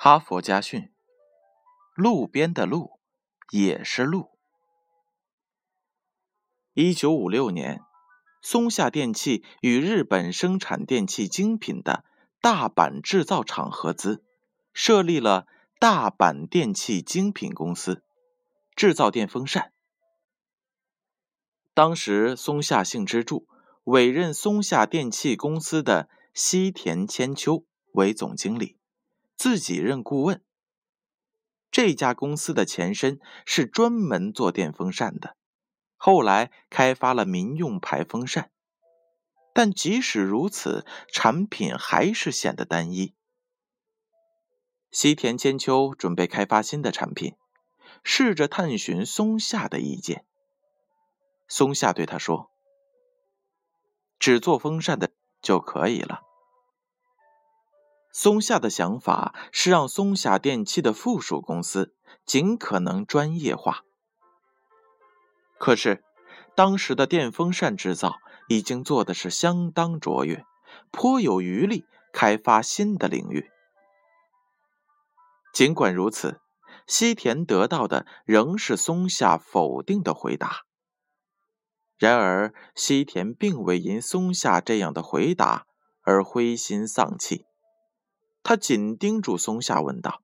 [0.00, 0.92] 哈佛家训：
[1.92, 3.00] 路边的路
[3.50, 4.30] 也是路。
[6.72, 7.80] 一九五六年，
[8.40, 12.04] 松下电器与日本生产电器精品的
[12.40, 14.22] 大阪制造厂合资，
[14.72, 15.48] 设立了
[15.80, 18.04] 大阪电器精品公司，
[18.76, 19.72] 制造电风扇。
[21.74, 23.48] 当时，松下幸之助
[23.82, 28.77] 委任松下电器公司的西田千秋为总经理。
[29.38, 30.44] 自己任顾问。
[31.70, 35.36] 这家公司的前身是专门做电风扇的，
[35.96, 38.50] 后来开发了民用排风扇，
[39.54, 43.14] 但即使如此，产品还是显得单一。
[44.90, 47.36] 西田千秋准备开发新的产品，
[48.02, 50.24] 试着探寻松下的意见。
[51.46, 52.50] 松下对他说
[54.18, 56.22] ：“只做风扇的就可以了。”
[58.20, 61.94] 松下的想法是让松下电器的附属公司
[62.26, 63.84] 尽可能专业化。
[65.56, 66.02] 可是，
[66.56, 68.16] 当时的电风扇制造
[68.48, 70.44] 已经做的是相当卓越，
[70.90, 73.52] 颇有余力开发新的领域。
[75.54, 76.40] 尽管如此，
[76.88, 80.62] 西田得到的仍是松下否定的回答。
[81.96, 85.66] 然而，西田并未因松下这样的回答
[86.02, 87.44] 而灰心丧气。
[88.42, 90.22] 他紧盯住松下，问道：“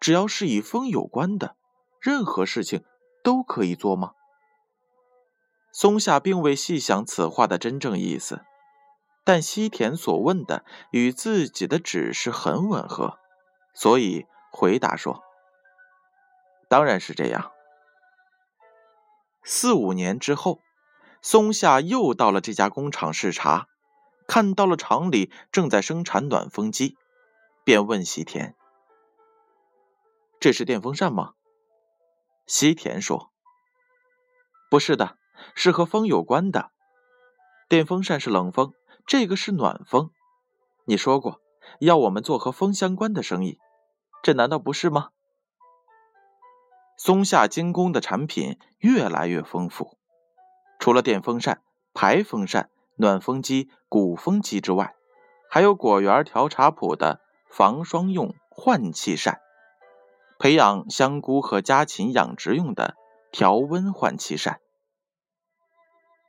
[0.00, 1.56] 只要是与风有关的，
[2.00, 2.84] 任何事情
[3.22, 4.12] 都可以做吗？”
[5.72, 8.44] 松下并未细想此话的真正意思，
[9.22, 13.18] 但西田所问的与自己的指示很吻合，
[13.74, 15.22] 所以回答说
[16.68, 17.52] ：“当然是这样。”
[19.44, 20.60] 四五年之后，
[21.22, 23.68] 松下又到了这家工厂视察。
[24.28, 26.98] 看到了厂里正在生产暖风机，
[27.64, 28.54] 便问西田
[30.38, 31.32] ：“这是电风扇吗？”
[32.46, 33.32] 西田说
[34.70, 35.16] ：“不是的，
[35.54, 36.70] 是和风有关的。
[37.70, 38.74] 电风扇是冷风，
[39.06, 40.10] 这个是暖风。
[40.84, 41.40] 你说过
[41.80, 43.58] 要我们做和风相关的生意，
[44.22, 45.08] 这难道不是吗？”
[46.98, 49.96] 松下精工的产品越来越丰富，
[50.78, 51.62] 除了电风扇、
[51.94, 52.70] 排风扇。
[52.98, 54.94] 暖风机、鼓风机之外，
[55.48, 59.40] 还有果园调茶铺的防霜用换气扇，
[60.38, 62.96] 培养香菇和家禽养殖用的
[63.30, 64.60] 调温换气扇。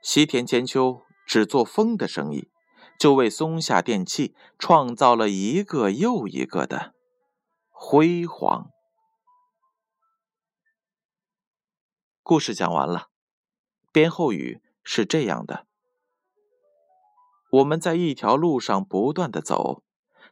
[0.00, 2.48] 西田千秋只做风的生意，
[2.98, 6.94] 就为松下电器创造了一个又一个的
[7.68, 8.70] 辉煌。
[12.22, 13.08] 故事讲完了，
[13.90, 15.66] 编后语是这样的。
[17.50, 19.82] 我们在一条路上不断的走，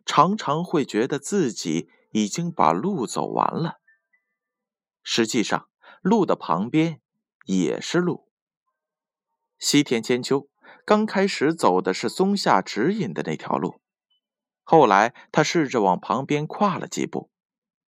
[0.06, 3.80] 常常会觉得自己已经把路走完了。
[5.02, 5.68] 实际上，
[6.00, 7.00] 路的旁边
[7.46, 8.28] 也是路。
[9.58, 10.48] 西田千秋
[10.84, 13.80] 刚开始走的是松下指引的那条路，
[14.62, 17.30] 后来他试着往旁边跨了几步，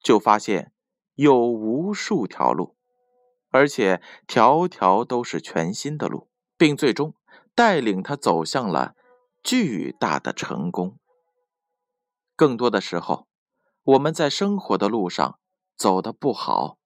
[0.02, 0.72] 就发现
[1.14, 2.76] 有无数条路，
[3.50, 7.14] 而且条条都是全新的路，并最终
[7.54, 8.96] 带领他走向了。
[9.42, 10.98] 巨大的成功。
[12.36, 13.26] 更多的时候，
[13.82, 15.38] 我们在生活的路上
[15.76, 16.78] 走的不好，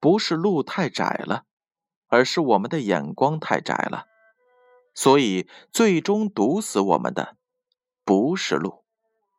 [0.00, 1.44] 不是路太窄了，
[2.08, 4.06] 而是我们的眼光太窄了。
[4.94, 7.36] 所以，最终堵死我们的
[8.04, 8.84] 不是路，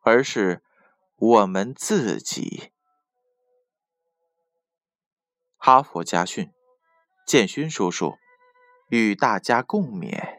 [0.02, 0.62] 而是
[1.16, 2.70] 我们自己。
[5.56, 6.52] 哈佛家训，
[7.26, 8.14] 建勋叔叔
[8.88, 10.37] 与大家共勉。